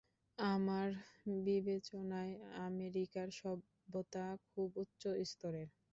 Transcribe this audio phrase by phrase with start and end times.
[0.37, 0.87] আমার
[1.43, 2.33] বিবেচনায়
[2.65, 5.67] আমেরিকার সভ্যতা খুব উচ্চ স্তরের।